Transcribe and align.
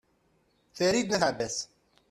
farid 0.77 1.09
n 1.11 1.15
at 1.17 1.23
abbas 1.29 1.55